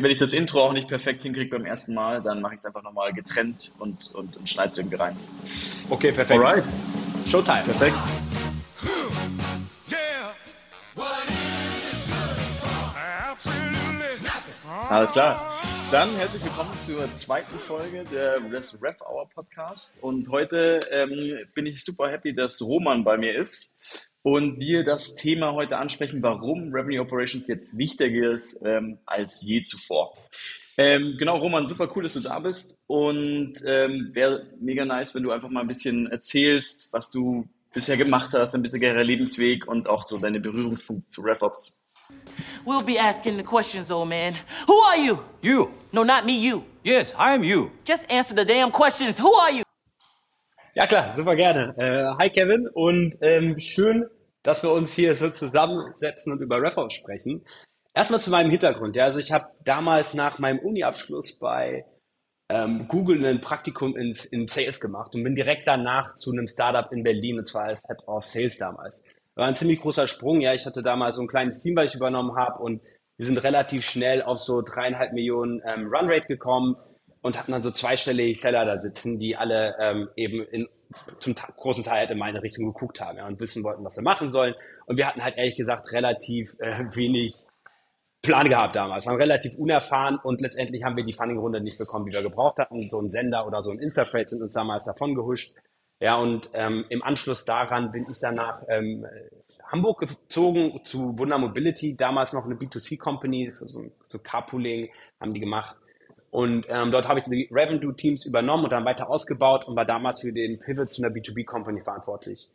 [0.00, 2.64] wenn ich das Intro auch nicht perfekt hinkriege beim ersten Mal, dann mache ich es
[2.64, 5.16] einfach nochmal getrennt und, und, und schneide es irgendwie rein.
[5.90, 6.40] Okay, perfekt.
[6.40, 6.64] Alright.
[7.26, 7.62] Showtime.
[7.64, 7.96] Perfekt.
[14.88, 15.60] Alles klar.
[15.90, 20.02] Dann herzlich willkommen zur zweiten Folge der des Ref Hour Podcast.
[20.02, 25.14] Und heute ähm, bin ich super happy, dass Roman bei mir ist und wir das
[25.14, 30.16] Thema heute ansprechen, warum Revenue Operations jetzt wichtiger ist ähm, als je zuvor.
[30.78, 35.22] Ähm, genau, Roman, super cool, dass du da bist und ähm, wäre mega nice, wenn
[35.22, 39.86] du einfach mal ein bisschen erzählst, was du bisher gemacht hast, ein bisheriger Lebensweg und
[39.86, 41.78] auch so deine Berührungspunkte zu RevOps.
[42.64, 44.34] We'll be asking the questions, old man.
[44.66, 45.18] Who are you?
[45.40, 45.70] You.
[45.92, 46.62] No, not me, you.
[46.84, 47.70] Yes, I'm you.
[47.86, 49.18] Just answer the damn questions.
[49.18, 49.62] Who are you?
[50.74, 51.74] Ja klar, super gerne.
[51.76, 54.06] Äh, hi Kevin und ähm, schön,
[54.42, 57.44] dass wir uns hier so zusammensetzen und über RevOps sprechen.
[57.94, 58.96] Erstmal zu meinem Hintergrund.
[58.96, 61.84] Ja, also ich habe damals nach meinem Uni-Abschluss bei
[62.48, 66.90] ähm, Google ein Praktikum ins, in Sales gemacht und bin direkt danach zu einem Startup
[66.92, 69.04] in Berlin und zwar als Head of Sales damals.
[69.34, 70.40] War ein ziemlich großer Sprung.
[70.40, 72.82] Ja, ich hatte damals so ein kleines Team, was ich übernommen habe und
[73.16, 76.76] wir sind relativ schnell auf so dreieinhalb Millionen ähm, Runrate gekommen
[77.22, 80.68] und hatten dann so zweistellige Seller da sitzen, die alle ähm, eben in,
[81.20, 84.02] zum großen Teil halt in meine Richtung geguckt haben ja, und wissen wollten, was wir
[84.02, 84.54] machen sollen.
[84.86, 87.46] Und wir hatten halt ehrlich gesagt relativ äh, wenig
[88.22, 92.12] Plan gehabt damals, waren relativ unerfahren und letztendlich haben wir die Funding-Runde nicht bekommen, die
[92.12, 92.88] wir gebraucht hatten.
[92.88, 95.54] So ein Sender oder so ein Instafreight sind uns damals davon gehuscht.
[95.98, 99.06] Ja, und ähm, im Anschluss daran bin ich danach ähm,
[99.64, 105.76] Hamburg gezogen zu Wunder Mobility, damals noch eine B2C-Company, so, so Carpooling haben die gemacht.
[106.32, 110.22] Und ähm, dort habe ich die Revenue-Teams übernommen und dann weiter ausgebaut und war damals
[110.22, 112.48] für den Pivot zu einer B2B-Company verantwortlich.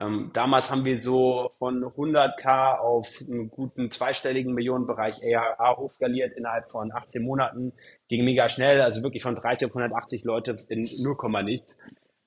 [0.00, 6.68] Ähm, damals haben wir so von 100k auf einen guten zweistelligen Millionenbereich ARA hochskaliert innerhalb
[6.70, 7.72] von 18 Monaten.
[8.08, 11.76] Ging mega schnell, also wirklich von 30 auf 180 Leute in 0, nichts.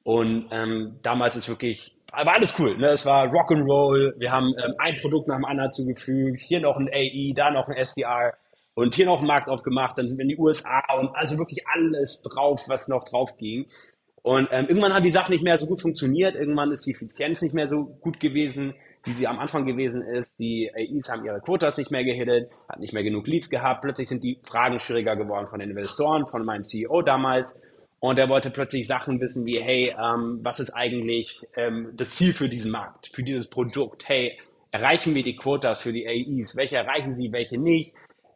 [0.04, 2.78] Und ähm, damals ist wirklich, war alles cool.
[2.78, 2.92] Ne?
[2.92, 4.14] Es war Rock'n'Roll.
[4.20, 6.40] Wir haben ähm, ein Produkt nach dem anderen zugefügt.
[6.40, 8.36] Hier noch ein AE, da noch ein SDR
[8.76, 9.98] und hier noch einen Markt aufgemacht.
[9.98, 13.68] Dann sind wir in die USA und also wirklich alles drauf, was noch drauf ging.
[14.22, 16.36] Und ähm, irgendwann hat die Sache nicht mehr so gut funktioniert.
[16.36, 18.74] Irgendwann ist die Effizienz nicht mehr so gut gewesen,
[19.04, 20.30] wie sie am Anfang gewesen ist.
[20.40, 23.82] Die AEs haben ihre Quotas nicht mehr gehittet, hat nicht mehr genug Leads gehabt.
[23.82, 27.62] Plötzlich sind die Fragen schwieriger geworden von den Investoren, von meinem CEO damals.
[28.00, 32.34] Und er wollte plötzlich Sachen wissen wie, hey, ähm, was ist eigentlich ähm, das Ziel
[32.34, 34.08] für diesen Markt, für dieses Produkt?
[34.08, 34.38] Hey,
[34.72, 36.56] erreichen wir die Quotas für die AEs?
[36.56, 37.94] Welche erreichen sie, welche nicht?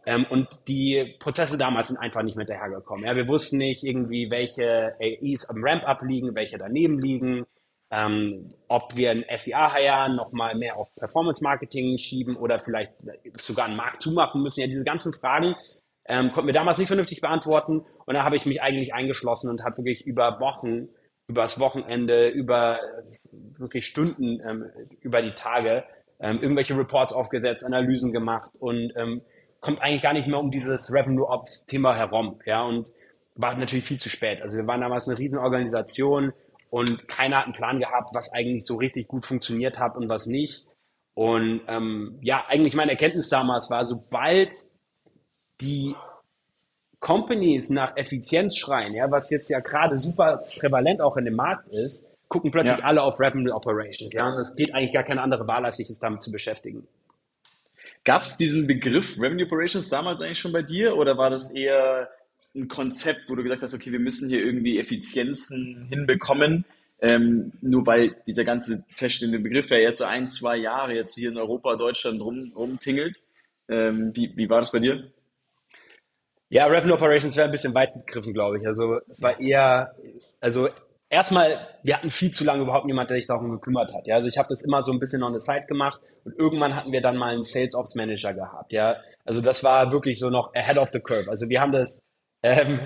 [0.07, 3.06] Ähm, und die Prozesse damals sind einfach nicht mehr hinterhergekommen.
[3.06, 7.45] Ja, wir wussten nicht irgendwie, welche AEs am Ramp-up liegen, welche daneben liegen,
[7.91, 12.94] ähm, ob wir ein SEA hiren, nochmal mehr auf Performance-Marketing schieben oder vielleicht
[13.35, 14.62] sogar einen Markt zumachen müssen.
[14.62, 15.56] Ja, diese ganzen Fragen
[16.06, 17.85] ähm, konnten wir damals nicht vernünftig beantworten.
[18.06, 20.88] Und da habe ich mich eigentlich eingeschlossen und habe wirklich über Wochen,
[21.28, 22.79] über das Wochenende, über
[23.57, 25.84] wirklich Stunden, ähm, über die Tage
[26.22, 29.22] ähm, irgendwelche Reports aufgesetzt, Analysen gemacht und ähm,
[29.67, 32.39] kommt eigentlich gar nicht mehr um dieses Revenue Ops Thema herum.
[32.45, 32.89] Ja, und
[33.35, 34.41] war natürlich viel zu spät.
[34.41, 36.31] Also wir waren damals eine Riesenorganisation
[36.69, 40.25] und keiner hat einen Plan gehabt, was eigentlich so richtig gut funktioniert hat und was
[40.25, 40.67] nicht.
[41.16, 44.53] Und ähm, ja, eigentlich meine Erkenntnis damals war, sobald
[45.59, 45.95] die
[47.01, 51.67] Companies nach Effizienz schreien, ja, was jetzt ja gerade super prävalent auch in dem Markt
[51.73, 52.85] ist, gucken plötzlich ja.
[52.85, 54.13] alle auf Revenue Operations.
[54.13, 56.88] Ja, und es geht eigentlich gar keine andere Wahl, als sich damit zu beschäftigen.
[58.07, 62.09] Gab es diesen Begriff Revenue Operations damals eigentlich schon bei dir oder war das eher
[62.56, 66.63] ein Konzept, wo du gesagt hast, okay, wir müssen hier irgendwie Effizienzen hinbekommen,
[67.01, 71.28] ähm, nur weil dieser ganze feststehende Begriff ja jetzt so ein, zwei Jahre jetzt hier
[71.28, 73.19] in Europa, Deutschland rum, rumtingelt.
[73.68, 75.12] Ähm, wie, wie war das bei dir?
[76.47, 78.66] Ja, Revenue Operations wäre ein bisschen weit begriffen, glaube ich.
[78.66, 79.94] Also es war eher,
[80.39, 80.69] also
[81.09, 84.07] erstmal, wir hatten viel zu lange überhaupt niemand, der sich darum gekümmert hat.
[84.07, 86.75] Ja, also ich habe das immer so ein bisschen on the side gemacht und irgendwann
[86.75, 88.73] hatten wir dann mal einen Sales Ops Manager gehabt.
[88.73, 91.29] Ja, also das war wirklich so noch ahead of the curve.
[91.29, 92.01] Also wir haben das
[92.44, 92.80] ähm,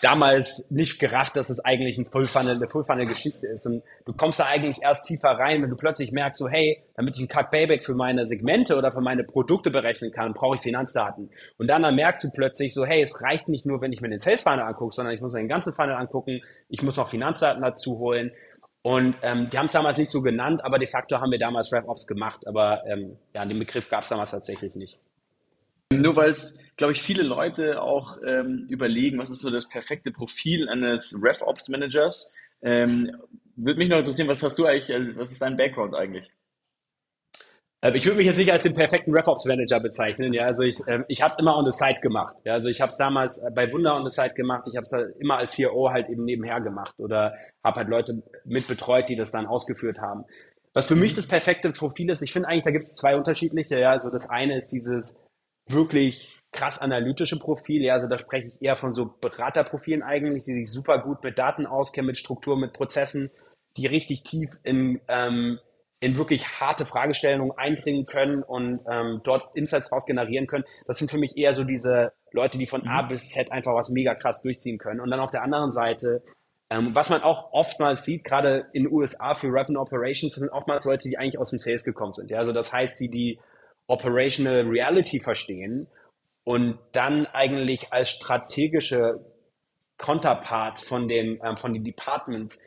[0.00, 3.66] damals nicht gerafft, dass es eigentlich ein Full Funnel, eine Full Funnel Geschichte ist.
[3.66, 7.16] Und du kommst da eigentlich erst tiefer rein, wenn du plötzlich merkst, so, hey, damit
[7.16, 10.62] ich ein Cut Payback für meine Segmente oder für meine Produkte berechnen kann, brauche ich
[10.62, 11.30] Finanzdaten.
[11.58, 14.08] Und dann, dann merkst du plötzlich so, hey, es reicht nicht nur, wenn ich mir
[14.08, 17.08] den Sales Funnel angucke, sondern ich muss mir den ganzen Funnel angucken, ich muss noch
[17.08, 18.32] Finanzdaten dazu holen.
[18.82, 21.70] Und ähm, die haben es damals nicht so genannt, aber de facto haben wir damals
[21.72, 22.46] RevOps gemacht.
[22.46, 24.98] Aber ähm, ja, den Begriff gab es damals tatsächlich nicht.
[25.92, 30.10] Nur weil es, glaube ich, viele Leute auch ähm, überlegen, was ist so das perfekte
[30.10, 32.34] Profil eines RevOps-Managers.
[32.62, 33.14] Ähm,
[33.54, 36.30] würde mich noch interessieren, was hast du eigentlich, äh, was ist dein Background eigentlich?
[37.82, 40.32] Äh, ich würde mich jetzt nicht als den perfekten RevOps-Manager bezeichnen.
[40.32, 42.38] Ja, also ich, ähm, ich habe es immer on the side gemacht.
[42.44, 44.66] Ja, also ich habe es damals äh, bei Wunder on the side gemacht.
[44.66, 48.66] Ich habe es immer als CRO halt eben nebenher gemacht oder habe halt Leute mit
[48.68, 50.24] betreut, die das dann ausgeführt haben.
[50.72, 53.78] Was für mich das perfekte Profil ist, ich finde eigentlich, da gibt es zwei unterschiedliche.
[53.78, 55.18] Ja, also das eine ist dieses
[55.68, 57.82] wirklich krass analytische Profil.
[57.82, 61.38] Ja, also da spreche ich eher von so Beraterprofilen eigentlich, die sich super gut mit
[61.38, 63.30] Daten auskennen, mit Struktur, mit Prozessen,
[63.76, 65.58] die richtig tief in ähm,
[66.00, 70.64] in wirklich harte Fragestellungen eindringen können und ähm, dort Insights raus generieren können.
[70.86, 73.08] Das sind für mich eher so diese Leute, die von A mhm.
[73.08, 75.00] bis Z einfach was mega krass durchziehen können.
[75.00, 76.22] Und dann auf der anderen Seite,
[76.70, 80.86] ähm, was man auch oftmals sieht, gerade in den USA für Revenue Operations, sind oftmals
[80.86, 82.30] Leute, die eigentlich aus dem Sales gekommen sind.
[82.30, 82.38] Ja?
[82.38, 83.38] Also das heißt, die die
[83.86, 85.86] Operational Reality verstehen
[86.44, 89.24] und dann eigentlich als strategische
[89.98, 92.58] Counterparts von den, ähm, von den Departments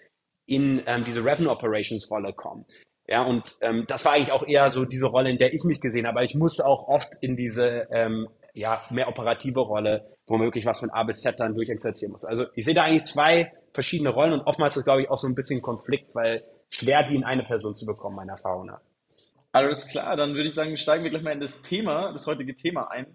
[0.45, 2.65] in ähm, diese Revenue Operations Rolle kommen.
[3.07, 5.81] Ja, und ähm, das war eigentlich auch eher so diese Rolle, in der ich mich
[5.81, 6.19] gesehen habe.
[6.19, 10.91] Aber ich musste auch oft in diese ähm, ja, mehr operative Rolle, womöglich was von
[10.91, 12.23] A bis Z dann durchexerzieren muss.
[12.23, 15.27] Also ich sehe da eigentlich zwei verschiedene Rollen und oftmals ist, glaube ich, auch so
[15.27, 18.81] ein bisschen Konflikt, weil schwer die in eine Person zu bekommen, meiner Erfahrung nach.
[19.51, 22.55] Alles klar, dann würde ich sagen, steigen wir gleich mal in das Thema, das heutige
[22.55, 23.07] Thema ein.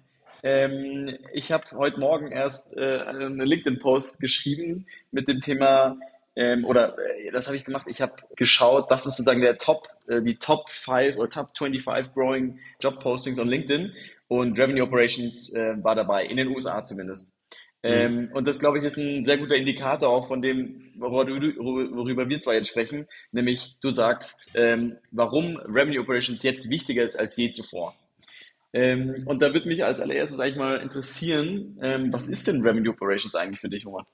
[0.42, 5.98] Ähm, ich habe heute Morgen erst äh, eine LinkedIn-Post geschrieben mit dem Thema
[6.36, 9.88] ähm, oder äh, das habe ich gemacht, ich habe geschaut, das ist sozusagen der Top,
[10.06, 13.92] äh, die Top 5 oder Top 25 Growing Job Postings on LinkedIn
[14.28, 17.34] und Revenue Operations äh, war dabei, in den USA zumindest.
[17.82, 17.90] Mhm.
[17.90, 22.40] Ähm, und das, glaube ich, ist ein sehr guter Indikator auch von dem, worüber wir
[22.40, 27.52] zwar jetzt sprechen, nämlich du sagst, ähm, warum Revenue Operations jetzt wichtiger ist als je
[27.52, 27.94] zuvor.
[28.72, 32.92] Ähm, und da würde mich als allererstes eigentlich mal interessieren, ähm, was ist denn Revenue
[32.92, 34.04] Operations eigentlich für dich, Roman?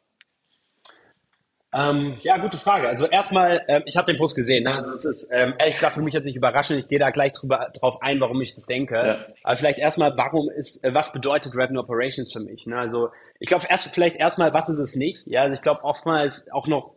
[1.76, 2.88] Ähm, ja, gute Frage.
[2.88, 4.62] Also erstmal, ähm, ich habe den Post gesehen.
[4.62, 4.74] Ne?
[4.76, 6.78] Also es ist ähm, ehrlich gesagt für mich jetzt nicht überraschend.
[6.78, 8.94] Ich gehe da gleich drüber, drauf ein, warum ich das denke.
[8.94, 9.26] Ja.
[9.42, 12.66] Aber vielleicht erstmal, warum ist, äh, was bedeutet Revenue Operations für mich?
[12.66, 12.78] Ne?
[12.78, 13.08] Also
[13.40, 15.26] ich glaube erst vielleicht erstmal, was ist es nicht?
[15.26, 16.94] Ja, also ich glaube oftmals auch noch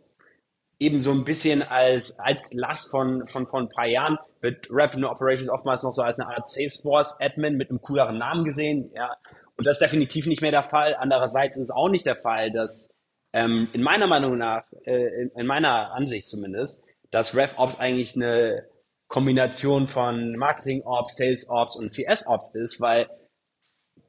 [0.78, 5.50] eben so ein bisschen als Altlast von, von, von ein paar Jahren wird Revenue Operations
[5.50, 8.90] oftmals noch so als eine Art Salesforce Admin mit einem cooleren Namen gesehen.
[8.94, 9.16] Ja,
[9.56, 10.94] und das ist definitiv nicht mehr der Fall.
[10.94, 12.90] Andererseits ist es auch nicht der Fall, dass
[13.32, 18.64] ähm, in meiner Meinung nach, äh, in, in, meiner Ansicht zumindest, dass RevOps eigentlich eine
[19.08, 23.08] Kombination von Marketing Ops, Sales Ops und CS Ops ist, weil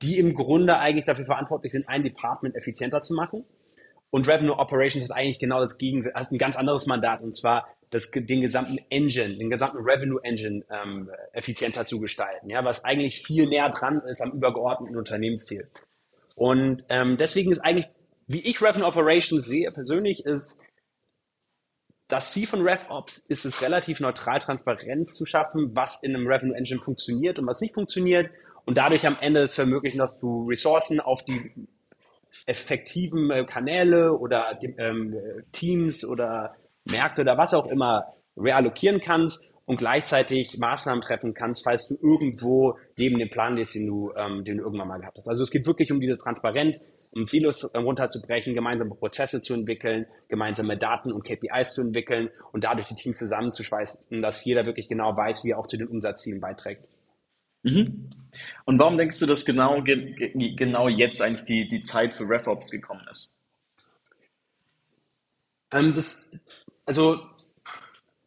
[0.02, 3.44] die im Grunde eigentlich dafür verantwortlich sind, ein Department effizienter zu machen.
[4.12, 7.68] Und Revenue Operations ist eigentlich genau das Gegenteil, hat ein ganz anderes Mandat und zwar
[7.92, 13.24] das, den gesamten Engine, den gesamten Revenue Engine ähm, effizienter zu gestalten, ja, was eigentlich
[13.24, 15.70] viel näher dran ist am übergeordneten Unternehmensziel.
[16.36, 17.90] Und ähm, deswegen ist eigentlich
[18.30, 20.60] wie ich Revenue Operations sehe persönlich, ist
[22.08, 26.56] das Ziel von RevOps ist es relativ neutral, transparent zu schaffen, was in einem Revenue
[26.56, 28.30] Engine funktioniert und was nicht funktioniert
[28.66, 31.68] und dadurch am Ende zu ermöglichen, dass du Ressourcen auf die
[32.50, 35.16] effektiven äh, Kanäle oder ähm,
[35.52, 41.88] Teams oder Märkte oder was auch immer reallokieren kannst und gleichzeitig Maßnahmen treffen kannst, falls
[41.88, 45.28] du irgendwo neben dem Plan liest, den du, ähm, den du irgendwann mal gehabt hast.
[45.28, 50.08] Also es geht wirklich um diese Transparenz, um Silos äh, runterzubrechen, gemeinsame Prozesse zu entwickeln,
[50.28, 55.16] gemeinsame Daten und KPIs zu entwickeln und dadurch die Teams zusammenzuschweißen, dass jeder wirklich genau
[55.16, 56.82] weiß, wie er auch zu den Umsatzzielen beiträgt.
[57.64, 58.10] Mhm.
[58.66, 63.06] Und warum denkst du, dass genau, genau jetzt eigentlich die, die Zeit für RevOps gekommen
[63.10, 63.36] ist?
[65.72, 66.30] Ähm, das,
[66.86, 67.22] also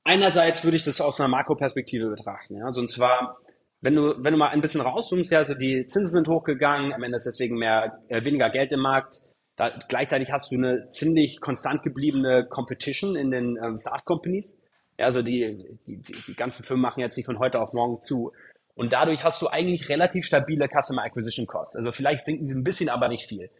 [0.04, 2.56] einerseits würde ich das aus einer Makroperspektive betrachten.
[2.56, 2.66] Ja?
[2.66, 3.42] Also und zwar
[3.82, 7.02] wenn du, wenn du mal ein bisschen rauszoomst, ja, also die Zinsen sind hochgegangen, am
[7.02, 9.20] Ende ist deswegen mehr, äh, weniger Geld im Markt.
[9.56, 14.60] Da, gleichzeitig hast du eine ziemlich konstant gebliebene Competition in den ähm, SaaS-Companies.
[14.98, 18.32] Ja, also die, die, die ganzen Firmen machen jetzt nicht von heute auf morgen zu.
[18.74, 21.76] Und dadurch hast du eigentlich relativ stabile Customer Acquisition Costs.
[21.76, 23.50] Also vielleicht sinken sie ein bisschen, aber nicht viel.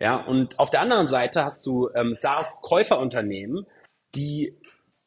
[0.00, 3.66] Ja, und auf der anderen Seite hast du ähm, SaaS-Käuferunternehmen,
[4.14, 4.58] die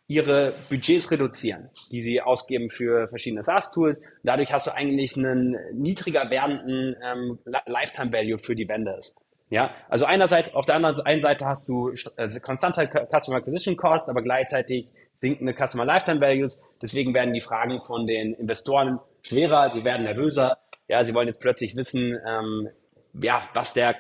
[0.08, 4.02] ihre Budgets reduzieren, die sie ausgeben für verschiedene SaaS-Tools.
[4.24, 9.16] Dadurch hast du eigentlich einen niedriger werdenden ähm, Lifetime Value für die Vendors.
[9.52, 14.22] Ja, also einerseits, auf der anderen Seite hast du äh, konstante Customer Acquisition Costs, aber
[14.22, 16.60] gleichzeitig sinkende Customer Lifetime Values.
[16.82, 20.58] Deswegen werden die Fragen von den Investoren schwerer, sie werden nervöser.
[20.88, 22.70] Ja, sie wollen jetzt plötzlich wissen, ähm,
[23.14, 23.96] ja, was der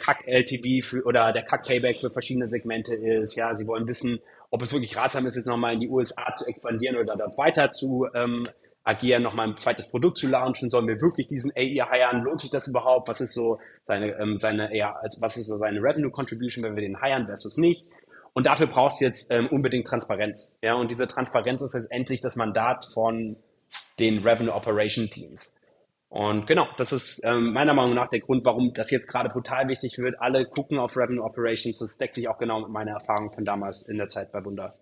[0.84, 3.36] für, oder der CAC-Payback für verschiedene Segmente ist.
[3.36, 6.46] Ja, sie wollen wissen, ob es wirklich ratsam ist, jetzt nochmal in die USA zu
[6.46, 8.44] expandieren oder dort weiter zu ähm,
[8.84, 10.70] agieren, nochmal ein zweites Produkt zu launchen.
[10.70, 12.24] Sollen wir wirklich diesen AI heiern?
[12.24, 13.08] Lohnt sich das überhaupt?
[13.08, 16.82] Was ist so seine, ähm, seine, ja, was ist so seine Revenue Contribution, wenn wir
[16.82, 17.90] den heiern versus nicht?
[18.34, 20.56] Und dafür brauchst du jetzt ähm, unbedingt Transparenz.
[20.62, 23.38] Ja, und diese Transparenz ist letztendlich das Mandat von
[24.00, 25.56] den Revenue Operation Teams.
[26.10, 29.68] Und genau, das ist ähm, meiner Meinung nach der Grund, warum das jetzt gerade brutal
[29.68, 30.20] wichtig wird.
[30.20, 31.77] Alle gucken auf Revenue Operations.
[31.77, 34.75] Das deckt sich auch genau mit meiner Erfahrung von damals in der Zeit bei Wunder.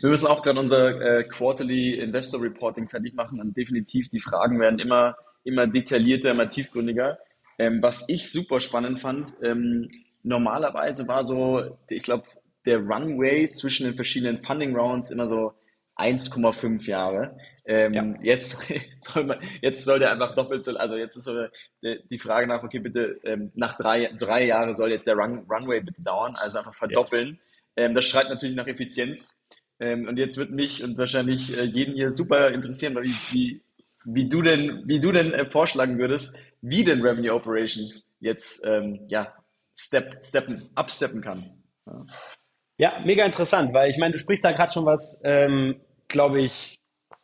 [0.00, 4.58] Wir müssen auch gerade unser äh, Quarterly Investor Reporting fertig machen und definitiv die Fragen
[4.58, 7.18] werden immer, immer detaillierter, immer tiefgründiger.
[7.58, 9.88] Ähm, was ich super spannend fand, ähm,
[10.24, 12.24] normalerweise war so, ich glaube,
[12.66, 15.52] der Runway zwischen den verschiedenen Funding Rounds immer so
[15.96, 17.36] 1,5 Jahre.
[17.68, 18.14] Ähm, ja.
[18.22, 18.66] jetzt,
[19.02, 21.34] soll man, jetzt soll der einfach doppelt so, also jetzt ist so
[21.82, 25.82] die Frage nach, okay, bitte, ähm, nach drei, drei Jahren soll jetzt der Run, Runway
[25.82, 27.38] bitte dauern, also einfach verdoppeln.
[27.76, 27.84] Ja.
[27.84, 29.38] Ähm, das schreit natürlich nach Effizienz.
[29.80, 33.62] Ähm, und jetzt wird mich und wahrscheinlich äh, jeden hier super interessieren, wie, wie,
[34.06, 39.00] wie du denn, wie du denn äh, vorschlagen würdest, wie denn Revenue Operations jetzt ähm,
[39.08, 39.34] ja,
[39.76, 41.62] step, steppen, upsteppen kann.
[41.86, 42.06] Ja.
[42.78, 42.92] ja.
[43.04, 46.77] mega interessant, weil ich meine, du sprichst da gerade schon was, ähm, glaube ich,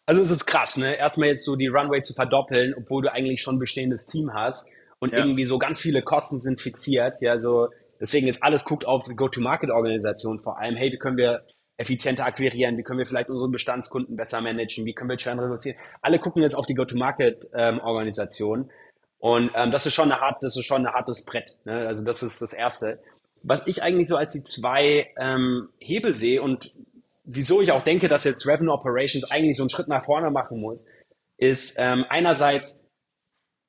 [0.07, 0.97] also es ist krass, ne?
[0.97, 4.69] Erstmal jetzt so die Runway zu verdoppeln, obwohl du eigentlich schon ein bestehendes Team hast
[4.99, 5.19] und ja.
[5.19, 7.21] irgendwie so ganz viele Kosten sind fixiert.
[7.21, 7.69] Ja, so
[8.01, 10.77] deswegen jetzt alles guckt auf die Go-to-Market-Organisation vor allem.
[10.77, 11.43] Hey, wie können wir
[11.77, 12.77] effizienter akquirieren?
[12.77, 14.85] Wie können wir vielleicht unsere Bestandskunden besser managen?
[14.85, 15.77] Wie können wir Churn reduzieren?
[16.03, 18.61] Alle gucken jetzt auf die Go-to-Market-Organisation.
[18.61, 18.71] Ähm,
[19.19, 21.57] und ähm, das ist schon eine hart, das ist schon ein hartes Brett.
[21.65, 21.87] Ne?
[21.87, 23.01] Also das ist das Erste.
[23.43, 26.73] Was ich eigentlich so als die zwei ähm, Hebel sehe und
[27.25, 30.61] wieso ich auch denke, dass jetzt Revenue Operations eigentlich so einen Schritt nach vorne machen
[30.61, 30.85] muss,
[31.37, 32.85] ist ähm, einerseits,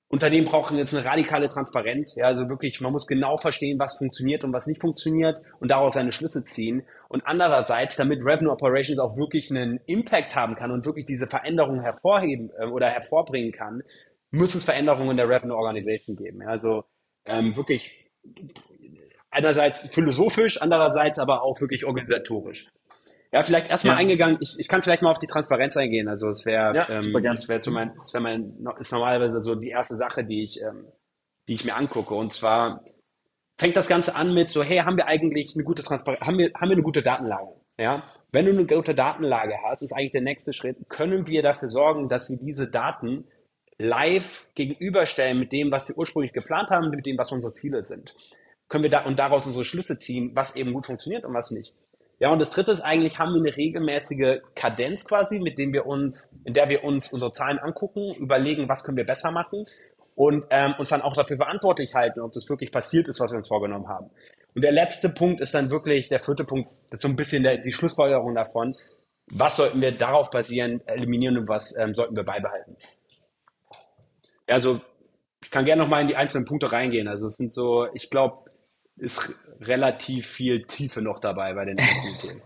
[0.08, 2.16] Unternehmen brauchen jetzt eine radikale Transparenz.
[2.16, 5.96] Ja, also wirklich, man muss genau verstehen, was funktioniert und was nicht funktioniert und daraus
[5.96, 6.84] seine Schlüsse ziehen.
[7.10, 11.82] Und andererseits, damit Revenue Operations auch wirklich einen Impact haben kann und wirklich diese Veränderungen
[11.82, 13.82] hervorheben äh, oder hervorbringen kann,
[14.32, 16.42] muss es Veränderungen in der Revenue Organization geben.
[16.42, 16.84] Ja, also
[17.26, 18.12] ähm, wirklich
[19.32, 22.68] einerseits philosophisch, andererseits aber auch wirklich organisatorisch.
[23.36, 24.00] Ja, vielleicht erstmal ja.
[24.00, 26.08] eingegangen, ich, ich kann vielleicht mal auf die Transparenz eingehen.
[26.08, 29.56] Also es wäre ja, ähm, das wäre so mein, das wäre mein, ist normalerweise so
[29.56, 30.88] die erste Sache, die ich, ähm,
[31.50, 32.16] die ich mir angucke.
[32.16, 32.80] Und zwar
[33.60, 36.52] fängt das Ganze an mit so, hey, haben wir eigentlich eine gute Transparenz, haben wir,
[36.56, 37.50] haben wir eine gute Datenlage?
[37.78, 38.04] Ja.
[38.32, 42.08] Wenn du eine gute Datenlage hast, ist eigentlich der nächste Schritt, können wir dafür sorgen,
[42.08, 43.26] dass wir diese Daten
[43.78, 48.16] live gegenüberstellen mit dem, was wir ursprünglich geplant haben, mit dem, was unsere Ziele sind.
[48.70, 51.76] Können wir da und daraus unsere Schlüsse ziehen, was eben gut funktioniert und was nicht.
[52.20, 55.86] Ja, und das dritte ist eigentlich, haben wir eine regelmäßige Kadenz quasi, mit dem wir
[55.86, 59.66] uns, in der wir uns unsere Zahlen angucken, überlegen, was können wir besser machen
[60.16, 63.38] und ähm, uns dann auch dafür verantwortlich halten, ob das wirklich passiert ist, was wir
[63.38, 64.10] uns vorgenommen haben.
[64.56, 67.44] Und der letzte Punkt ist dann wirklich, der vierte Punkt, das ist so ein bisschen
[67.44, 68.78] der, die Schlussfolgerung davon,
[69.28, 72.78] was sollten wir darauf basieren, eliminieren und was ähm, sollten wir beibehalten.
[74.48, 74.80] Also
[75.44, 77.08] ich kann gerne nochmal in die einzelnen Punkte reingehen.
[77.08, 78.50] Also es sind so, ich glaube,
[78.98, 82.42] ist relativ viel Tiefe noch dabei bei den einzelnen Themen.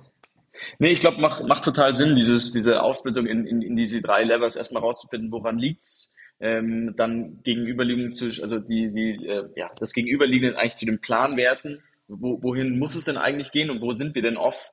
[0.77, 4.23] Nee, ich glaube, macht, macht total Sinn, dieses, diese Aufsplittung in, in, in diese drei
[4.23, 9.93] Levels erstmal rauszufinden, woran liegt's, ähm, dann gegenüberliegend zu, also die, die, äh, ja, das
[9.93, 14.15] Gegenüberliegende eigentlich zu den Planwerten, wo, wohin muss es denn eigentlich gehen und wo sind
[14.15, 14.71] wir denn off?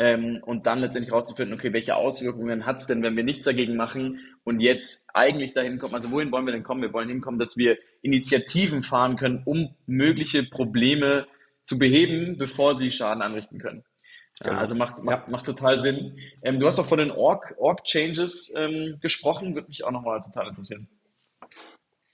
[0.00, 3.74] Ähm, und dann letztendlich rauszufinden, okay, welche Auswirkungen hat es denn, wenn wir nichts dagegen
[3.74, 6.82] machen und jetzt eigentlich dahin kommen, also wohin wollen wir denn kommen?
[6.82, 11.26] Wir wollen hinkommen, dass wir Initiativen fahren können, um mögliche Probleme
[11.64, 13.82] zu beheben, bevor sie Schaden anrichten können.
[14.40, 14.60] Ja, genau.
[14.60, 15.30] also macht, macht, ja.
[15.32, 16.16] macht total Sinn.
[16.44, 20.48] Ähm, du hast auch von den Org-Changes Org ähm, gesprochen, würde mich auch nochmal total
[20.48, 20.88] interessieren.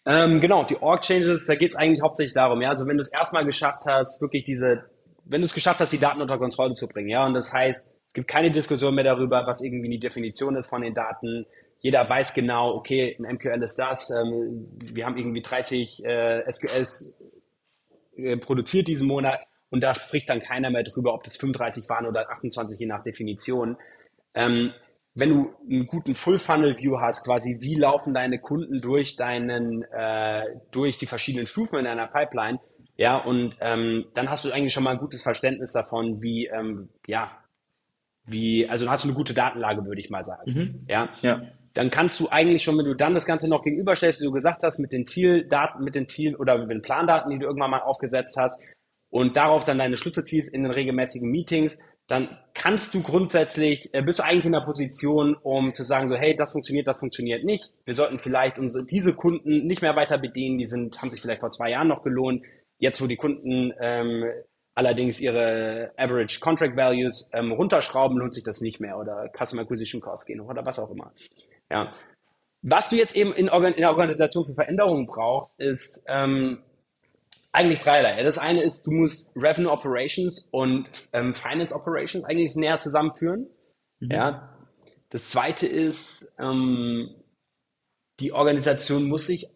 [0.06, 3.12] Ähm, genau, die Org-Changes, da geht es eigentlich hauptsächlich darum, ja, also wenn du es
[3.12, 4.84] erstmal geschafft hast, wirklich diese
[5.24, 7.86] wenn du es geschafft hast, die Daten unter Kontrolle zu bringen, ja, und das heißt,
[7.86, 11.46] es gibt keine Diskussion mehr darüber, was irgendwie die Definition ist von den Daten.
[11.80, 17.18] Jeder weiß genau, okay, ein MQL ist das, ähm, wir haben irgendwie 30 äh, SQLs
[18.16, 19.40] äh, produziert diesen Monat
[19.70, 23.02] und da spricht dann keiner mehr drüber, ob das 35 waren oder 28, je nach
[23.02, 23.76] Definition.
[24.34, 24.72] Ähm,
[25.16, 30.98] wenn du einen guten Full-Funnel-View hast, quasi wie laufen deine Kunden durch deinen, äh, durch
[30.98, 32.58] die verschiedenen Stufen in einer Pipeline,
[32.96, 36.88] ja, und ähm, dann hast du eigentlich schon mal ein gutes Verständnis davon, wie, ähm,
[37.06, 37.30] ja,
[38.26, 40.52] wie, also dann hast du eine gute Datenlage, würde ich mal sagen.
[40.52, 40.86] Mhm.
[40.88, 41.08] Ja.
[41.22, 41.42] ja.
[41.74, 44.62] Dann kannst du eigentlich schon, wenn du dann das Ganze noch gegenüberstellst, wie du gesagt
[44.62, 47.82] hast, mit den Zieldaten, mit den Ziel- oder mit den Plandaten, die du irgendwann mal
[47.82, 48.60] aufgesetzt hast,
[49.10, 54.02] und darauf dann deine Schlüsse ziehst in den regelmäßigen Meetings, dann kannst du grundsätzlich, äh,
[54.02, 57.44] bist du eigentlich in der Position, um zu sagen, so, hey, das funktioniert, das funktioniert
[57.44, 57.72] nicht.
[57.84, 61.40] Wir sollten vielleicht unsere, diese Kunden nicht mehr weiter bedienen, die sind, haben sich vielleicht
[61.40, 62.44] vor zwei Jahren noch gelohnt.
[62.84, 64.24] Jetzt, wo die Kunden ähm,
[64.74, 70.02] allerdings ihre Average Contract Values ähm, runterschrauben, lohnt sich das nicht mehr oder Customer Acquisition
[70.02, 71.10] Cost gehen oder was auch immer.
[71.70, 71.90] Ja.
[72.60, 76.62] Was du jetzt eben in, Organ in der Organisation für Veränderungen brauchst, ist ähm,
[77.52, 78.22] eigentlich dreierlei.
[78.22, 83.46] Das eine ist, du musst Revenue Operations und ähm, Finance Operations eigentlich näher zusammenführen.
[84.00, 84.10] Mhm.
[84.10, 84.54] Ja.
[85.08, 87.14] Das zweite ist, ähm,
[88.20, 89.48] die Organisation muss sich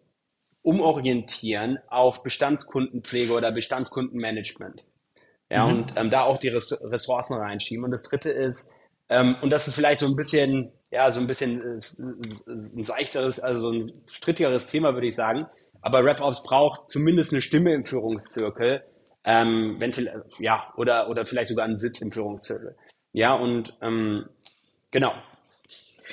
[0.69, 4.83] umorientieren auf Bestandskundenpflege oder Bestandskundenmanagement.
[5.49, 5.73] Ja, mhm.
[5.73, 7.83] und ähm, da auch die Ressourcen reinschieben.
[7.83, 8.69] Und das dritte ist,
[9.09, 13.39] ähm, und das ist vielleicht so ein bisschen, ja, so ein bisschen äh, ein seichteres,
[13.39, 15.47] also ein strittigeres Thema, würde ich sagen.
[15.81, 18.83] Aber RevOps braucht zumindest eine Stimme im Führungszirkel,
[19.23, 19.91] ähm, wenn,
[20.37, 22.75] ja, oder, oder vielleicht sogar einen Sitz im Führungszirkel.
[23.11, 24.29] Ja, und ähm,
[24.91, 25.13] genau.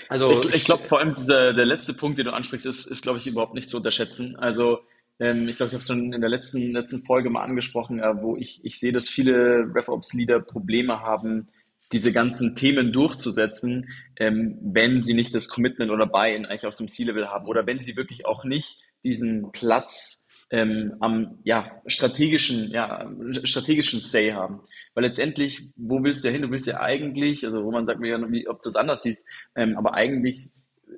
[0.08, 3.02] Also ich, ich glaube vor allem dieser, der letzte Punkt, den du ansprichst, ist, ist
[3.02, 4.36] glaube ich überhaupt nicht zu unterschätzen.
[4.36, 4.80] Also
[5.18, 8.20] ähm, ich glaube, ich habe es schon in der letzten, letzten Folge mal angesprochen, äh,
[8.20, 11.48] wo ich, ich sehe, dass viele RevOps-Leader Probleme haben,
[11.92, 13.88] diese ganzen Themen durchzusetzen,
[14.18, 17.80] ähm, wenn sie nicht das Commitment oder Buy-in eigentlich aus dem C-Level haben oder wenn
[17.80, 23.10] sie wirklich auch nicht diesen Platz ähm, am ja, strategischen, ja,
[23.42, 24.60] strategischen Say haben.
[24.94, 26.42] Weil letztendlich, wo willst du ja hin?
[26.42, 29.02] Du willst ja eigentlich, also wo man sagt mir ja, wie, ob du es anders
[29.02, 29.26] siehst,
[29.56, 30.50] ähm, aber eigentlich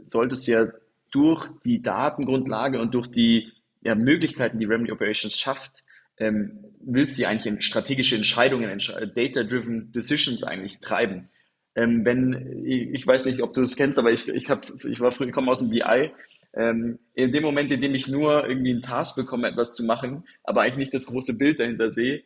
[0.04, 0.66] solltest du ja
[1.10, 3.52] durch die Datengrundlage und durch die
[3.82, 5.82] ja, Möglichkeiten, die Remedy Operations schafft,
[6.18, 8.78] ähm, willst du eigentlich in strategische Entscheidungen,
[9.14, 11.30] data-driven Decisions eigentlich treiben.
[11.74, 15.00] Ähm, wenn, ich, ich, weiß nicht, ob du das kennst, aber ich, ich, hab, ich
[15.00, 16.10] war früher, ich komme aus dem BI
[16.54, 20.24] ähm, in dem Moment, in dem ich nur irgendwie einen Task bekomme, etwas zu machen,
[20.44, 22.24] aber eigentlich nicht das große Bild dahinter sehe,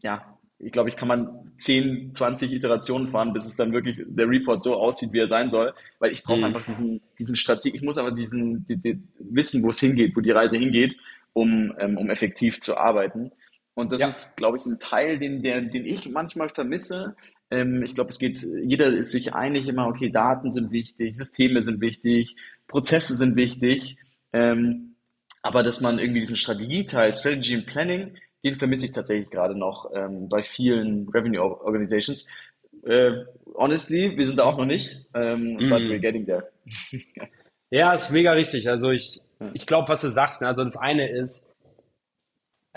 [0.00, 4.28] ja, ich glaube, ich kann man 10, 20 Iterationen fahren, bis es dann wirklich der
[4.28, 6.44] Report so aussieht, wie er sein soll, weil ich brauche mhm.
[6.44, 10.20] einfach diesen, diesen Strategie, ich muss aber diesen, die, die, wissen, wo es hingeht, wo
[10.20, 10.96] die Reise hingeht,
[11.32, 13.30] um, ähm, um effektiv zu arbeiten.
[13.74, 14.08] Und das ja.
[14.08, 17.14] ist, glaube ich, ein Teil, den, der, den ich manchmal vermisse,
[17.50, 21.62] ähm, ich glaube, es geht, jeder ist sich einig immer, okay, Daten sind wichtig, Systeme
[21.62, 22.36] sind wichtig,
[22.66, 23.96] Prozesse sind wichtig.
[24.32, 24.94] Ähm,
[25.42, 29.90] aber dass man irgendwie diesen Strategieteil, Strategy and Planning, den vermisse ich tatsächlich gerade noch
[29.94, 32.26] ähm, bei vielen Revenue Organizations.
[32.84, 33.12] Äh,
[33.54, 35.70] honestly, wir sind da auch noch nicht, ähm, mm.
[35.70, 36.48] but we're getting there.
[37.70, 38.68] ja, ist mega richtig.
[38.68, 39.20] Also ich,
[39.54, 40.48] ich glaube, was du sagst, ne?
[40.48, 41.47] also das eine ist,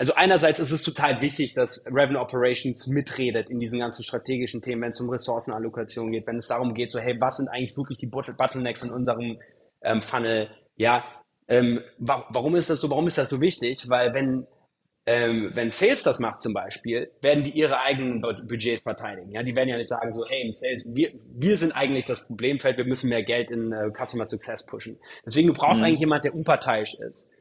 [0.02, 4.82] also einerseits ist es total wichtig, dass Revenue Operations mitredet in diesen ganzen strategischen Themen,
[4.82, 7.98] wenn es um Ressourcenallokation geht, wenn es darum geht, so hey, was sind eigentlich wirklich
[7.98, 9.38] die Bottlenecks in unserem
[9.80, 10.48] ähm, Funnel?
[10.74, 11.04] Ja,
[11.46, 12.90] ähm, wa warum ist das so?
[12.90, 13.84] Warum ist das so wichtig?
[13.88, 14.48] Weil wenn
[15.06, 19.30] ähm, wenn Sales das macht zum Beispiel, werden die ihre eigenen Budgets verteidigen.
[19.30, 22.76] Ja, die werden ja nicht sagen so, hey, Sales, wir, wir sind eigentlich das Problemfeld,
[22.76, 24.98] wir müssen mehr Geld in äh, Customer Success pushen.
[25.24, 25.86] Deswegen, du brauchst mhm.
[25.86, 27.31] eigentlich jemand, der unparteiisch ist.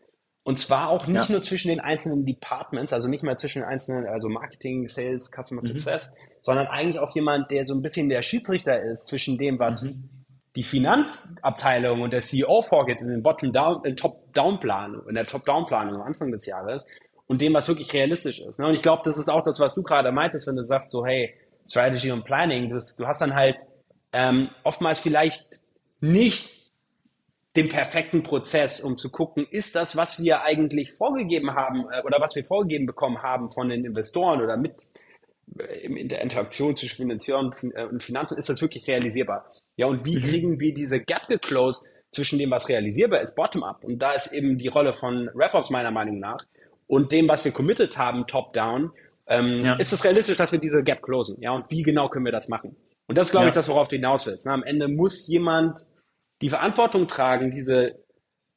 [0.43, 1.31] Und zwar auch nicht ja.
[1.31, 5.61] nur zwischen den einzelnen Departments, also nicht mal zwischen den einzelnen, also Marketing, Sales, Customer
[5.61, 5.67] mhm.
[5.67, 6.09] Success,
[6.41, 10.09] sondern eigentlich auch jemand, der so ein bisschen der Schiedsrichter ist zwischen dem, was mhm.
[10.55, 16.01] die Finanzabteilung und der CEO vorgeht in den Bottom-Down, in Top-Down-Planung, in der Top-Down-Planung am
[16.01, 16.87] Anfang des Jahres
[17.27, 18.59] und dem, was wirklich realistisch ist.
[18.59, 18.65] Ne?
[18.65, 21.05] Und ich glaube, das ist auch das, was du gerade meintest, wenn du sagst, so,
[21.05, 21.35] hey,
[21.69, 23.57] Strategy und Planning, du, du hast dann halt
[24.11, 25.45] ähm, oftmals vielleicht
[25.99, 26.60] nicht
[27.55, 32.21] den perfekten Prozess, um zu gucken, ist das, was wir eigentlich vorgegeben haben äh, oder
[32.21, 34.87] was wir vorgegeben bekommen haben von den Investoren oder mit
[35.59, 39.45] äh, in der Interaktion zwischen Finanzieren äh, und Finanzen, ist das wirklich realisierbar?
[39.75, 40.21] Ja, und wie mhm.
[40.21, 43.83] kriegen wir diese Gap geclosed zwischen dem, was realisierbar ist, bottom-up?
[43.83, 46.45] Und da ist eben die Rolle von RevOps meiner Meinung nach
[46.87, 48.91] und dem, was wir committed haben, top-down.
[49.27, 49.75] Ähm, ja.
[49.75, 51.37] Ist es realistisch, dass wir diese Gap closen?
[51.41, 52.75] Ja, und wie genau können wir das machen?
[53.07, 53.49] Und das ist, glaube ja.
[53.49, 54.45] ich, das, worauf du hinaus willst.
[54.45, 54.53] Ne?
[54.53, 55.85] Am Ende muss jemand
[56.41, 58.03] die Verantwortung tragen, diese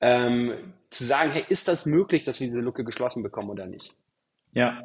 [0.01, 3.95] ähm, zu sagen, hey, ist das möglich, dass wir diese Lücke geschlossen bekommen oder nicht?
[4.53, 4.83] Ja.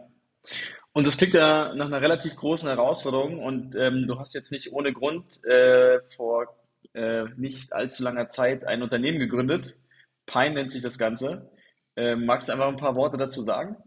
[0.91, 4.73] Und das klingt ja nach einer relativ großen Herausforderung und ähm, du hast jetzt nicht
[4.73, 6.47] ohne Grund äh, vor
[6.93, 9.77] äh, nicht allzu langer Zeit ein Unternehmen gegründet.
[10.25, 11.51] Pine nennt sich das Ganze.
[11.95, 13.77] Äh, magst du einfach ein paar Worte dazu sagen?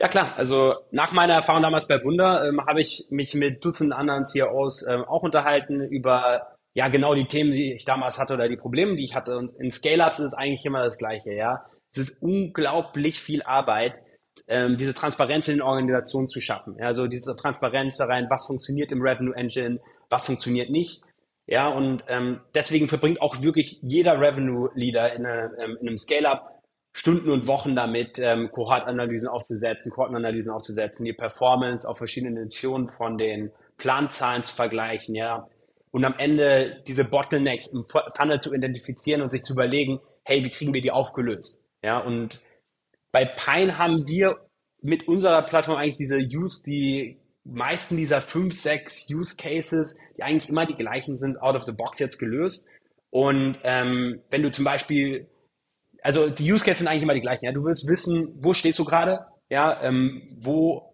[0.00, 3.92] Ja klar, also nach meiner Erfahrung damals bei Wunder ähm, habe ich mich mit Dutzenden
[3.92, 8.48] anderen CEOs ähm, auch unterhalten über ja, genau die Themen, die ich damals hatte oder
[8.48, 9.36] die Probleme, die ich hatte.
[9.36, 11.64] Und in Scale-Ups ist es eigentlich immer das Gleiche, ja.
[11.90, 14.00] Es ist unglaublich viel Arbeit,
[14.46, 16.76] ähm, diese Transparenz in den Organisationen zu schaffen.
[16.78, 21.02] Ja, also diese Transparenz da rein, was funktioniert im Revenue Engine, was funktioniert nicht.
[21.48, 26.46] Ja, und ähm, deswegen verbringt auch wirklich jeder Revenue-Leader in, eine, ähm, in einem Scale-Up
[26.92, 33.18] Stunden und Wochen damit, ähm, Kohortanalysen aufzusetzen, Kohortenanalysen aufzusetzen, die Performance auf verschiedenen Dimensionen von
[33.18, 35.48] den Planzahlen zu vergleichen, ja,
[35.90, 40.50] und am Ende diese Bottlenecks im Funnel zu identifizieren und sich zu überlegen, hey, wie
[40.50, 41.64] kriegen wir die aufgelöst?
[41.82, 42.40] Ja, und
[43.12, 44.36] bei Pine haben wir
[44.80, 50.50] mit unserer Plattform eigentlich diese Use, die meisten dieser fünf, sechs Use Cases, die eigentlich
[50.50, 52.66] immer die gleichen sind, out of the box jetzt gelöst.
[53.10, 55.28] Und ähm, wenn du zum Beispiel,
[56.02, 57.46] also die Use Cases sind eigentlich immer die gleichen.
[57.46, 59.26] Ja, du willst wissen, wo stehst du gerade?
[59.48, 60.87] Ja, ähm, wo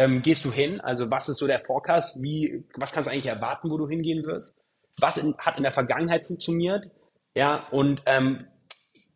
[0.00, 0.80] ähm, gehst du hin?
[0.80, 2.22] Also was ist so der Forecast?
[2.22, 4.56] Wie, was kannst du eigentlich erwarten, wo du hingehen wirst?
[4.98, 6.90] Was in, hat in der Vergangenheit funktioniert?
[7.34, 8.46] Ja, und ähm,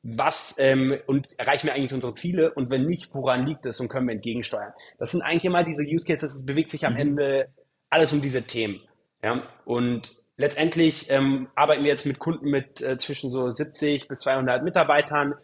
[0.02, 3.88] was ähm, und erreichen wir eigentlich unsere Ziele und wenn nicht, woran liegt es und
[3.88, 4.74] können wir entgegensteuern?
[4.98, 7.00] Das sind eigentlich immer diese Use Cases, es bewegt sich am mhm.
[7.00, 7.48] Ende
[7.88, 8.82] alles um diese Themen.
[9.22, 14.18] Ja, und letztendlich ähm, arbeiten wir jetzt mit Kunden mit äh, zwischen so 70 bis
[14.18, 15.34] 200 Mitarbeitern,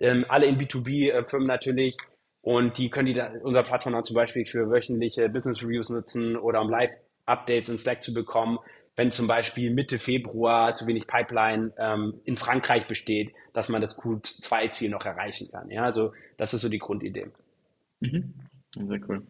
[0.00, 1.96] ähm, alle in B2B-Firmen äh, natürlich.
[2.40, 6.36] Und die können die da, unser Plattform dann zum Beispiel für wöchentliche Business Reviews nutzen
[6.36, 8.58] oder um Live-Updates in Slack zu bekommen
[8.98, 13.96] wenn zum Beispiel Mitte Februar zu wenig Pipeline ähm, in Frankreich besteht, dass man das
[13.96, 15.70] Q2-Ziel noch erreichen kann.
[15.70, 17.28] Ja, also das ist so die Grundidee.
[18.00, 18.34] Mhm.
[18.74, 19.22] Sehr cool.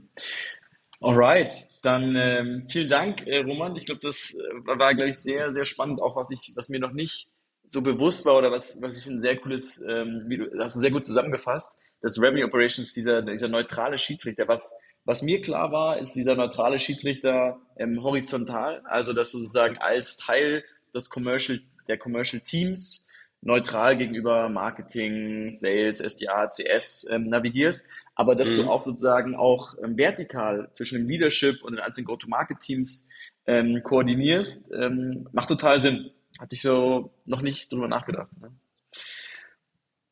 [1.03, 3.77] Alright, dann ähm, vielen Dank, äh, Roman.
[3.77, 6.81] Ich glaube, das äh, war, glaube ich, sehr, sehr spannend, auch was ich, was mir
[6.81, 7.29] noch nicht
[7.69, 10.81] so bewusst war oder was, was ich ein sehr cooles, ähm, wie du hast du
[10.81, 14.75] sehr gut zusammengefasst, dass Revenue Operations dieser, dieser neutrale Schiedsrichter, was
[15.09, 20.19] was mir klar war, ist dieser neutrale Schiedsrichter ähm, horizontal, also dass du sozusagen als
[20.19, 23.09] Teil des Commercial, der Commercial Teams
[23.41, 28.57] neutral gegenüber Marketing, Sales, SDA, CS ähm, navigierst, aber dass mhm.
[28.57, 33.09] du auch sozusagen auch ähm, vertikal zwischen dem Leadership und den einzelnen Go-to-Market-Teams
[33.47, 36.11] ähm, koordinierst, ähm, macht total Sinn.
[36.39, 38.31] Hatte ich so noch nicht drüber nachgedacht.
[38.43, 38.53] Ne?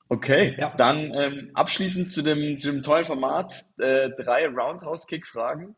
[0.09, 0.73] Okay, ja.
[0.77, 5.75] dann ähm, abschließend zu dem, zu dem tollen Format äh, drei Roundhouse-Kick-Fragen.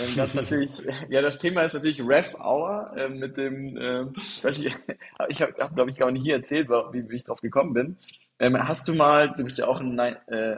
[0.00, 0.70] Ähm, das natürlich,
[1.10, 4.44] ja, das Thema ist natürlich Ref Hour äh, mit dem, äh, ich,
[5.28, 7.98] ich habe, hab, glaube ich, gar nicht hier erzählt, wie, wie ich drauf gekommen bin.
[8.38, 10.56] Ähm, hast du mal, du bist ja auch ein äh,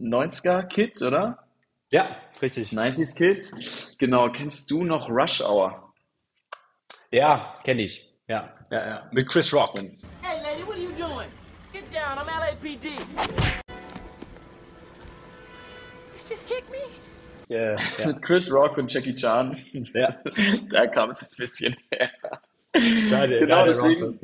[0.00, 1.38] 90er-Kid, oder?
[1.92, 2.72] Ja, richtig.
[2.72, 3.98] 90s-Kid.
[3.98, 5.91] Genau, kennst du noch Rush Hour?
[7.12, 8.10] Ja, kenne ich.
[8.26, 9.10] Ja, ja, ja.
[9.12, 9.74] Mit Chris Rock.
[9.74, 9.84] Hey,
[10.42, 11.28] lady, what are you doing?
[11.70, 12.86] Get down, I'm LAPD.
[12.86, 13.00] You
[16.26, 16.78] just kicked me?
[17.50, 18.06] Yeah, ja.
[18.12, 19.58] Mit Chris Rock und Jackie Chan.
[19.92, 20.16] Ja.
[20.70, 22.10] da kam es ein bisschen her.
[23.10, 24.18] Da, der, genau, da deswegen,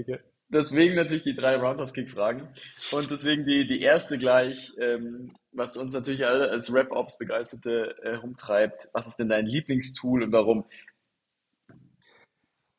[0.48, 2.48] deswegen natürlich die drei Roundhouse-Kick-Fragen.
[2.90, 8.88] Und deswegen die, die erste gleich, ähm, was uns natürlich alle als Rap-Ops-Begeisterte äh, rumtreibt.
[8.94, 10.64] Was ist denn dein Lieblingstool und warum?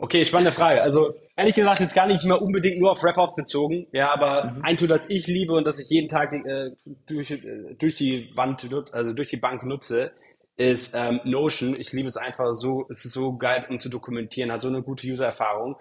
[0.01, 0.81] Okay, spannende Frage.
[0.81, 3.85] Also ehrlich gesagt jetzt gar nicht mehr unbedingt nur auf Rap-Off bezogen.
[3.91, 4.61] Ja, aber mhm.
[4.63, 6.71] ein Tool, das ich liebe und das ich jeden Tag äh,
[7.05, 10.13] durch, äh, durch die Wand, also durch die Bank nutze,
[10.55, 11.77] ist ähm, Notion.
[11.77, 14.81] Ich liebe es einfach so, es ist so geil, um zu dokumentieren, hat so eine
[14.81, 15.75] gute User-Erfahrung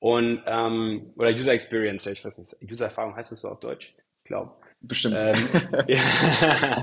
[0.00, 3.94] und ähm, oder User Experience, ich weiß nicht, User-Erfahrung heißt das so auf Deutsch?
[4.18, 4.50] Ich glaube.
[4.82, 5.14] Bestimmt.
[5.16, 5.48] Ähm,
[5.86, 6.82] ja.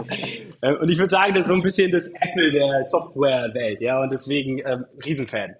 [0.80, 4.12] und ich würde sagen, das ist so ein bisschen das Apple der Software-Welt, ja, und
[4.12, 5.56] deswegen ähm, Riesenfan.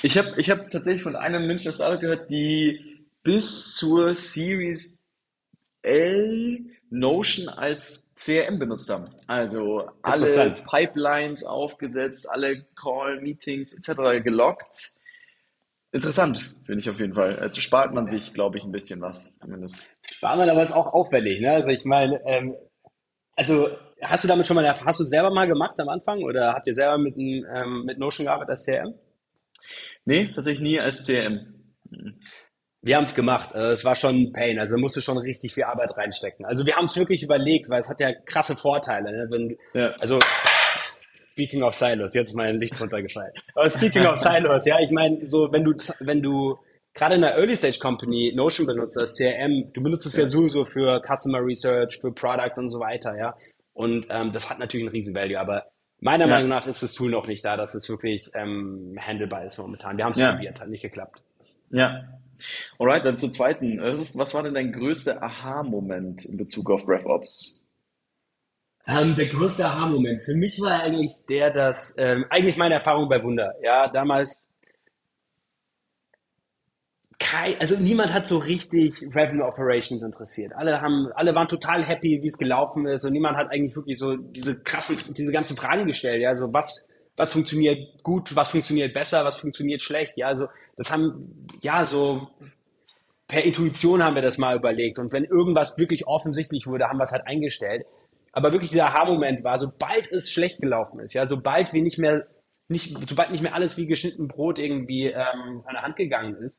[0.00, 5.02] Ich habe ich hab tatsächlich von einem Münchner Startup gehört, die bis zur Series
[5.82, 9.06] L Notion als CRM benutzt haben.
[9.26, 14.22] Also alle Pipelines aufgesetzt, alle Call, Meetings etc.
[14.22, 14.96] gelockt.
[15.90, 17.38] Interessant, finde ich auf jeden Fall.
[17.38, 19.86] Also spart man sich, glaube ich, ein bisschen was zumindest.
[20.02, 21.40] Spart man aber ist auch auffällig.
[21.40, 21.52] Ne?
[21.52, 22.54] Also ich meine, ähm,
[23.36, 23.68] also
[24.00, 26.74] hast du damit schon mal, hast du selber mal gemacht am Anfang oder habt ihr
[26.74, 28.94] selber mit, ähm, mit Notion gearbeitet als CRM?
[30.04, 31.54] Nee, tatsächlich nie als CRM.
[32.80, 33.54] Wir haben es gemacht.
[33.54, 34.58] Äh, es war schon ein Pain.
[34.58, 36.44] Also musste schon richtig viel Arbeit reinstecken.
[36.44, 39.12] Also wir haben es wirklich überlegt, weil es hat ja krasse Vorteile.
[39.12, 39.26] Ne?
[39.30, 39.94] Wenn, ja.
[40.00, 40.18] Also
[41.32, 43.32] Speaking of Silos, jetzt ist mein Licht runtergefallen.
[43.54, 46.58] Aber speaking of Silos, ja, ich meine, so wenn du wenn du
[46.92, 50.24] gerade in einer Early Stage Company Notion benutzt als CRM, du benutzt es ja.
[50.24, 53.34] ja sowieso für Customer Research, für Product und so weiter, ja.
[53.72, 55.64] Und ähm, das hat natürlich einen riesen Value, aber
[56.02, 56.34] Meiner ja.
[56.34, 59.96] Meinung nach ist das Tool noch nicht da, dass es wirklich ähm, handelbar ist momentan.
[59.96, 60.32] Wir haben es ja.
[60.32, 61.22] probiert, hat nicht geklappt.
[61.70, 62.02] Ja.
[62.76, 63.80] Alright, dann zur zweiten.
[63.80, 67.62] Was, was war denn dein größter Aha-Moment in Bezug auf RevOps?
[68.88, 73.22] Ähm, der größte Aha-Moment für mich war eigentlich der, dass ähm, eigentlich meine Erfahrung bei
[73.22, 73.54] Wunder.
[73.62, 74.48] Ja, damals
[77.22, 80.52] kein, also niemand hat so richtig Revenue Operations interessiert.
[80.54, 83.96] Alle haben, alle waren total happy, wie es gelaufen ist und niemand hat eigentlich wirklich
[83.96, 86.20] so diese krassen, diese ganzen Fragen gestellt.
[86.20, 90.14] Ja, so was, was funktioniert gut, was funktioniert besser, was funktioniert schlecht.
[90.16, 92.28] Ja, also das haben, ja, so
[93.28, 97.04] per Intuition haben wir das mal überlegt und wenn irgendwas wirklich offensichtlich wurde, haben wir
[97.04, 97.86] es halt eingestellt.
[98.32, 102.26] Aber wirklich dieser Aha-Moment war, sobald es schlecht gelaufen ist, ja, sobald wir nicht mehr,
[102.68, 106.56] nicht, sobald nicht mehr alles wie geschnitten Brot irgendwie ähm, an der Hand gegangen ist,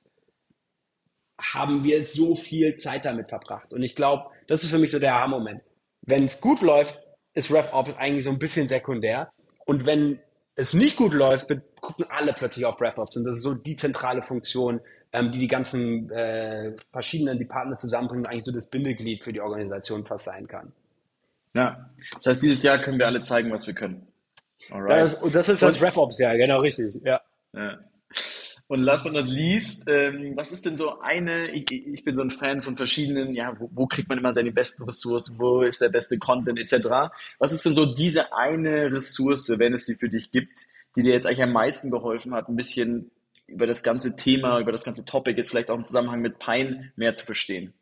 [1.40, 3.74] haben wir so viel Zeit damit verbracht.
[3.74, 5.62] Und ich glaube, das ist für mich so der Aha-Moment.
[6.02, 7.00] Wenn es gut läuft,
[7.34, 9.32] ist RevOps eigentlich so ein bisschen sekundär.
[9.66, 10.20] Und wenn
[10.56, 11.48] es nicht gut läuft,
[11.82, 13.18] gucken alle plötzlich auf RevOps.
[13.18, 18.26] Und das ist so die zentrale Funktion, ähm, die die ganzen äh, verschiedenen Departments zusammenbringen
[18.26, 20.72] und eigentlich so das Bindeglied für die Organisation fast sein kann.
[21.56, 24.08] Ja, das heißt, dieses Jahr können wir alle zeigen, was wir können.
[24.72, 24.90] Alright.
[24.90, 27.02] Das, und das ist das RevOps-Jahr, genau richtig.
[27.04, 27.22] Ja.
[27.54, 27.80] Ja.
[28.68, 32.22] Und last but not least, ähm, was ist denn so eine, ich, ich bin so
[32.22, 35.82] ein Fan von verschiedenen, ja, wo, wo kriegt man immer seine besten Ressourcen, wo ist
[35.82, 37.12] der beste Content etc.
[37.40, 41.14] Was ist denn so diese eine Ressource, wenn es sie für dich gibt, die dir
[41.14, 43.12] jetzt eigentlich am meisten geholfen hat, ein bisschen
[43.48, 46.92] über das ganze Thema, über das ganze Topic, jetzt vielleicht auch im Zusammenhang mit Pine
[46.96, 47.74] mehr zu verstehen?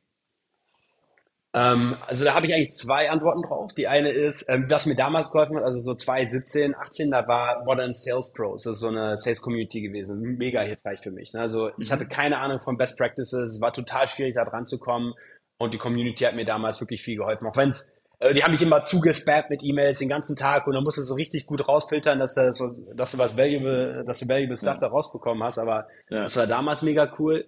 [1.54, 3.74] Ähm, also da habe ich eigentlich zwei Antworten drauf.
[3.74, 7.64] Die eine ist, ähm, was mir damals geholfen hat, also so 2017, 18, da war
[7.66, 11.34] Modern Sales Pros, das ist so eine Sales Community gewesen, mega hilfreich für mich.
[11.34, 11.42] Ne?
[11.42, 14.80] Also ich hatte keine Ahnung von Best Practices, es war total schwierig da dran zu
[14.80, 15.14] kommen
[15.58, 18.52] und die Community hat mir damals wirklich viel geholfen, auch wenn es äh, die haben
[18.52, 21.68] mich immer zugespammt mit E-Mails den ganzen Tag und dann musst du so richtig gut
[21.68, 22.52] rausfiltern, dass, du,
[22.96, 25.58] dass du was valuable, dass du valuable Stuff da rausbekommen hast.
[25.58, 26.22] Aber ja.
[26.22, 27.46] das war damals mega cool.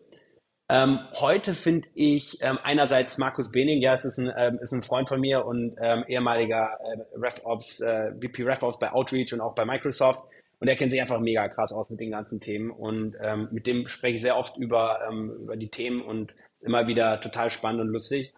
[0.69, 4.81] Ähm, heute finde ich ähm, einerseits Markus Bening, ja, es ist ein, ähm, ist ein
[4.81, 9.55] Freund von mir und ähm, ehemaliger äh, RevOps, äh, VP RevOps bei Outreach und auch
[9.55, 10.23] bei Microsoft.
[10.59, 12.71] Und er kennt sich einfach mega krass aus mit den ganzen Themen.
[12.71, 16.87] Und ähm, mit dem spreche ich sehr oft über, ähm, über die Themen und immer
[16.87, 18.33] wieder total spannend und lustig.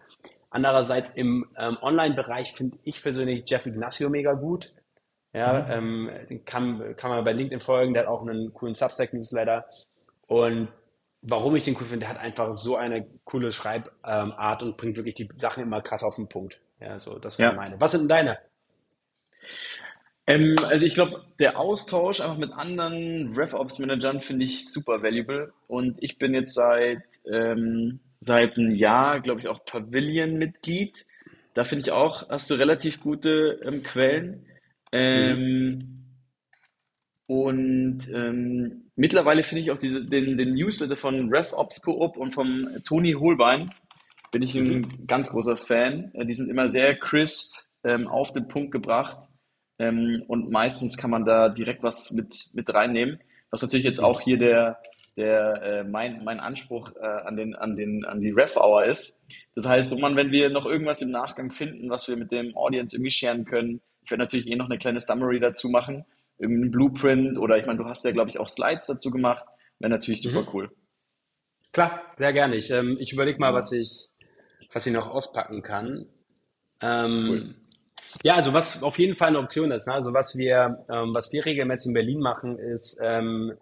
[0.50, 4.72] Andererseits im ähm, Online-Bereich finde ich persönlich Jeff Ignacio mega gut.
[5.32, 6.10] Ja, mhm.
[6.28, 9.66] ähm, kann, kann man bei LinkedIn folgen, der hat auch einen coolen Substack-Newsletter.
[10.26, 10.68] Und
[11.28, 15.14] warum ich den cool finde, der hat einfach so eine coole Schreibart und bringt wirklich
[15.14, 16.60] die Sachen immer krass auf den Punkt.
[16.80, 17.56] Ja, so, das wäre ja.
[17.56, 17.80] meine.
[17.80, 18.38] Was sind denn deine?
[20.26, 25.52] Ähm, also ich glaube, der Austausch einfach mit anderen RevOps-Managern finde ich super valuable.
[25.68, 31.06] Und ich bin jetzt seit, ähm, seit einem Jahr, glaube ich, auch Pavilion-Mitglied.
[31.54, 34.46] Da finde ich auch, hast du relativ gute ähm, Quellen.
[34.92, 36.02] Ähm, mhm.
[37.26, 42.68] Und ähm, mittlerweile finde ich auch diese, den, den Newsletter von RevOps Coop und vom
[42.84, 43.70] Toni Holbein,
[44.32, 45.06] bin ich ein mhm.
[45.06, 46.10] ganz großer Fan.
[46.14, 47.54] Äh, die sind immer sehr crisp
[47.84, 49.28] ähm, auf den Punkt gebracht
[49.78, 53.20] ähm, und meistens kann man da direkt was mit, mit reinnehmen.
[53.50, 54.80] Was natürlich jetzt auch hier der,
[55.16, 59.24] der äh, mein, mein Anspruch äh, an, den, an, den, an die Ref-Hour ist.
[59.54, 62.56] Das heißt, oh man, wenn wir noch irgendwas im Nachgang finden, was wir mit dem
[62.56, 66.04] Audience irgendwie sharen können, ich werde natürlich eh noch eine kleine Summary dazu machen
[66.38, 69.44] irgendein Blueprint oder ich meine, du hast ja, glaube ich, auch Slides dazu gemacht.
[69.78, 70.48] Wäre natürlich super mhm.
[70.52, 70.70] cool.
[71.72, 72.56] Klar, sehr gerne.
[72.56, 74.08] Ich, ähm, ich überlege mal, was ich,
[74.72, 76.06] was ich noch auspacken kann.
[76.80, 77.54] Ähm, cool.
[78.22, 79.86] Ja, also was auf jeden Fall eine Option ist.
[79.86, 79.94] Ne?
[79.94, 83.52] Also was wir, ähm, was wir regelmäßig in Berlin machen, ist ähm,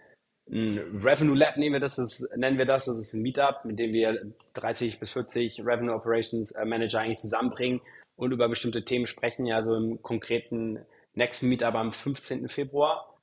[0.51, 2.85] ein Revenue Lab nehmen wir das, das, nennen wir das.
[2.85, 7.19] Das ist ein Meetup, mit dem wir 30 bis 40 Revenue Operations äh, Manager eigentlich
[7.19, 7.81] zusammenbringen
[8.17, 9.47] und über bestimmte Themen sprechen.
[9.47, 10.79] Ja, so im konkreten
[11.15, 12.49] nächsten Meetup am 15.
[12.49, 13.15] Februar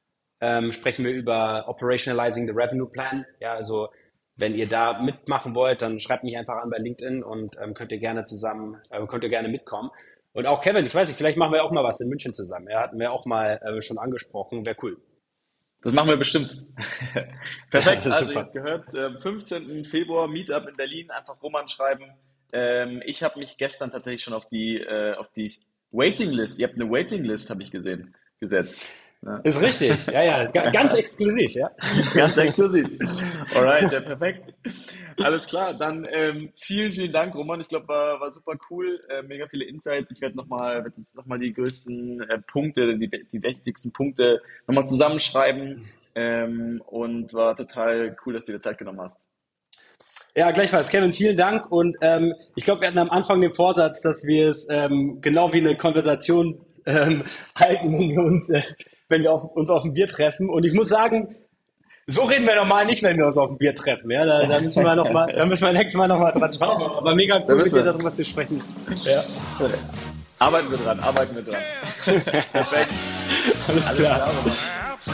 [0.41, 3.25] ähm, sprechen wir über Operationalizing the Revenue Plan.
[3.39, 3.89] Ja, also
[4.35, 7.91] wenn ihr da mitmachen wollt, dann schreibt mich einfach an bei LinkedIn und ähm, könnt
[7.91, 9.91] ihr gerne zusammen, äh, könnt ihr gerne mitkommen.
[10.33, 12.67] Und auch Kevin, ich weiß nicht, vielleicht machen wir auch mal was in München zusammen.
[12.67, 14.97] Er ja, hatten wir auch mal äh, schon angesprochen, wäre cool.
[15.83, 16.65] Das machen wir bestimmt.
[17.69, 18.05] Perfekt.
[18.05, 19.85] Also ihr habt gehört, äh, 15.
[19.85, 22.05] Februar Meetup in Berlin, einfach Roman schreiben.
[22.53, 25.51] Ähm, ich habe mich gestern tatsächlich schon auf die, äh, auf die
[25.91, 26.59] Waiting List.
[26.59, 28.79] Ihr habt eine Waiting List, habe ich gesehen, gesetzt.
[29.23, 29.37] Ja.
[29.43, 31.69] Ist richtig, ja, ja, ist ganz exklusiv, ja.
[32.15, 32.87] Ganz exklusiv.
[33.55, 34.51] Alright, ja, perfekt.
[35.21, 37.61] Alles klar, dann ähm, vielen, vielen Dank, Roman.
[37.61, 40.09] Ich glaube, war, war super cool, äh, mega viele Insights.
[40.09, 44.87] Ich werde nochmal werd noch mal die größten äh, Punkte, die, die wichtigsten Punkte nochmal
[44.87, 49.19] zusammenschreiben ähm, und war total cool, dass du dir Zeit genommen hast.
[50.35, 50.89] Ja, gleichfalls.
[50.89, 51.71] Kevin, vielen Dank.
[51.71, 55.51] Und ähm, ich glaube, wir hatten am Anfang den Vorsatz, dass wir es ähm, genau
[55.53, 57.23] wie eine Konversation ähm,
[57.55, 58.61] halten, wenn wir uns, äh,
[59.09, 60.49] wenn wir auf, uns auf ein Bier treffen.
[60.49, 61.35] Und ich muss sagen,
[62.07, 64.09] so reden wir normal nicht, wenn wir uns auf ein Bier treffen.
[64.09, 66.53] Ja, da, da müssen wir noch mal, da müssen wir nächstes Mal noch mal dran
[66.57, 66.81] schauen.
[66.81, 68.63] Aber mega cool, mit dir darüber zu sprechen.
[69.03, 69.23] Ja.
[70.39, 71.61] Arbeiten wir dran, arbeiten wir dran.
[72.51, 72.91] Perfekt.
[73.67, 74.31] Alles, Alles klar.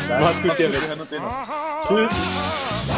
[0.06, 0.74] klar Mach's gut, Kevin.
[0.74, 1.88] Wir hören uns eh noch.
[1.88, 2.97] Tschüss.